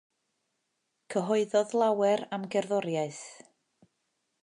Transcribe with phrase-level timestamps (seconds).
[1.15, 3.25] Cyhoeddodd lawer am gerddoriaeth.